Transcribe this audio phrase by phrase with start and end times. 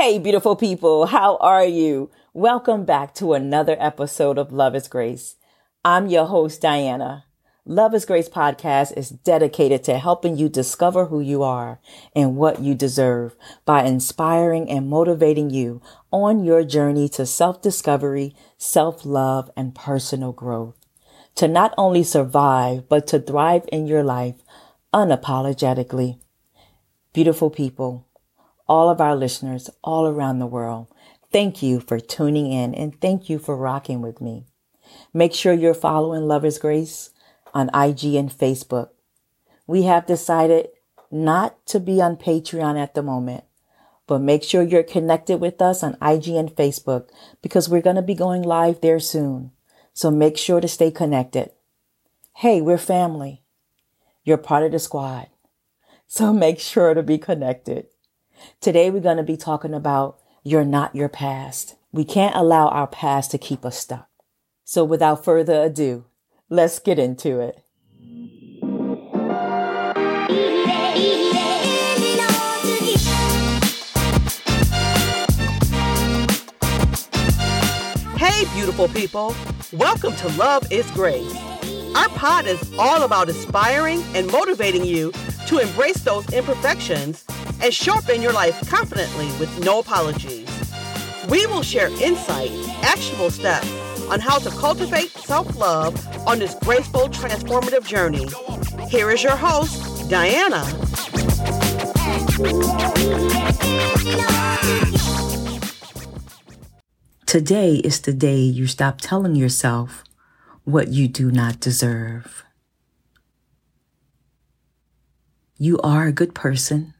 [0.00, 2.08] Hey, beautiful people, how are you?
[2.32, 5.34] Welcome back to another episode of Love is Grace.
[5.84, 7.24] I'm your host, Diana.
[7.64, 11.80] Love is Grace podcast is dedicated to helping you discover who you are
[12.14, 13.34] and what you deserve
[13.64, 20.30] by inspiring and motivating you on your journey to self discovery, self love, and personal
[20.30, 20.76] growth.
[21.34, 24.36] To not only survive, but to thrive in your life
[24.94, 26.20] unapologetically.
[27.12, 28.06] Beautiful people,
[28.68, 30.88] all of our listeners all around the world,
[31.32, 34.46] thank you for tuning in and thank you for rocking with me.
[35.12, 37.10] Make sure you're following Love is Grace
[37.54, 38.90] on IG and Facebook.
[39.66, 40.68] We have decided
[41.10, 43.44] not to be on Patreon at the moment,
[44.06, 47.08] but make sure you're connected with us on IG and Facebook
[47.42, 49.52] because we're going to be going live there soon.
[49.92, 51.50] So make sure to stay connected.
[52.36, 53.42] Hey, we're family.
[54.24, 55.28] You're part of the squad.
[56.06, 57.86] So make sure to be connected.
[58.60, 61.76] Today we're going to be talking about you're not your past.
[61.92, 64.08] We can't allow our past to keep us stuck.
[64.64, 66.04] So without further ado,
[66.50, 67.62] Let's get into it.
[78.16, 79.36] Hey, beautiful people.
[79.74, 81.36] Welcome to Love is Grace.
[81.94, 85.12] Our pod is all about inspiring and motivating you
[85.48, 87.26] to embrace those imperfections
[87.62, 90.48] and sharpen your life confidently with no apologies.
[91.28, 92.50] We will share insight,
[92.82, 93.70] actionable steps,
[94.10, 95.94] on how to cultivate self love
[96.26, 98.26] on this graceful, transformative journey.
[98.88, 100.64] Here is your host, Diana.
[107.26, 110.02] Today is the day you stop telling yourself
[110.64, 112.44] what you do not deserve.
[115.58, 116.94] You are a good person.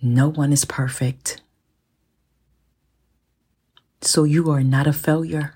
[0.00, 1.40] No one is perfect.
[4.00, 5.54] So you are not a failure.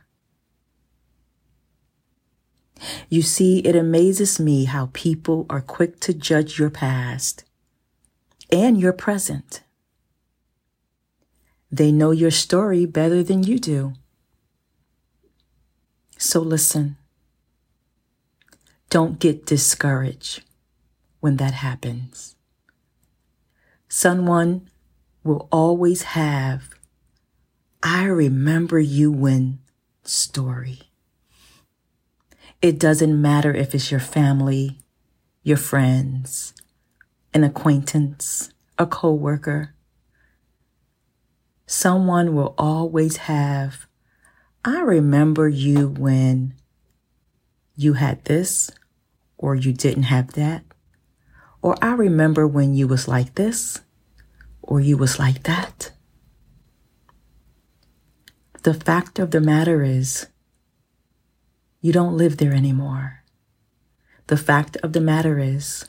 [3.08, 7.44] You see, it amazes me how people are quick to judge your past
[8.50, 9.62] and your present.
[11.70, 13.92] They know your story better than you do.
[16.18, 16.96] So listen.
[18.88, 20.42] Don't get discouraged
[21.20, 22.34] when that happens.
[23.92, 24.70] Someone
[25.24, 26.70] will always have
[27.82, 29.58] I remember you when
[30.04, 30.92] story.
[32.62, 34.78] It doesn't matter if it's your family,
[35.42, 36.54] your friends,
[37.34, 39.74] an acquaintance, a coworker.
[41.66, 43.86] Someone will always have,
[44.64, 46.54] I remember you when
[47.74, 48.70] you had this
[49.36, 50.64] or you didn't have that.
[51.62, 53.80] Or I remember when you was like this
[54.62, 55.92] or you was like that.
[58.62, 60.26] The fact of the matter is,
[61.80, 63.24] you don't live there anymore.
[64.26, 65.88] The fact of the matter is,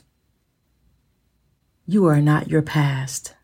[1.86, 3.34] you are not your past.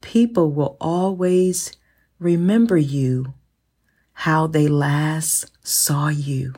[0.00, 1.72] People will always
[2.18, 3.34] remember you
[4.12, 6.54] how they last saw you.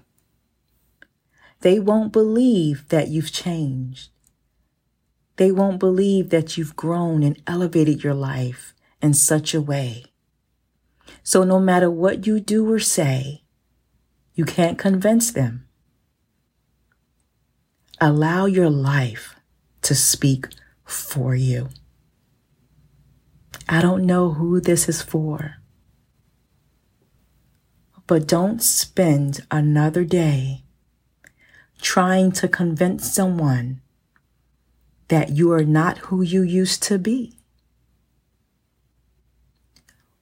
[1.60, 4.10] They won't believe that you've changed.
[5.36, 10.04] They won't believe that you've grown and elevated your life in such a way
[11.22, 13.42] so no matter what you do or say,
[14.34, 15.68] you can't convince them.
[18.00, 19.34] Allow your life
[19.82, 20.46] to speak
[20.84, 21.68] for you.
[23.68, 25.56] I don't know who this is for,
[28.06, 30.64] but don't spend another day
[31.80, 33.80] trying to convince someone
[35.08, 37.34] that you are not who you used to be.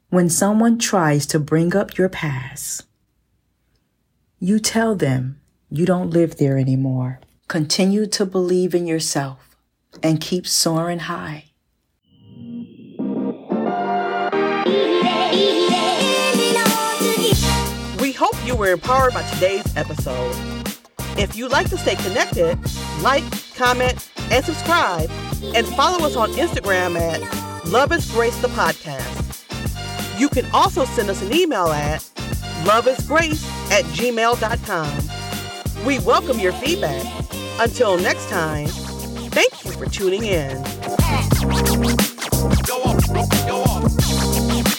[0.09, 2.85] When someone tries to bring up your past,
[4.39, 5.41] you tell them
[5.71, 7.21] you don't live there anymore.
[7.49, 9.57] Continue to believe in yourself
[10.03, 11.45] and keep soaring high.
[18.01, 20.56] We hope you were empowered by today's episode.
[21.19, 22.59] If you'd like to stay connected,
[23.01, 23.25] like,
[23.55, 25.11] comment, and subscribe,
[25.55, 30.19] and follow us on Instagram at Love is Grace the Podcast.
[30.19, 32.01] You can also send us an email at
[32.65, 35.87] loveisgrace at gmail.com.
[35.87, 37.03] We welcome your feedback.
[37.59, 40.63] Until next time, thank you for tuning in.
[42.67, 42.99] Go on,
[43.47, 44.77] go on.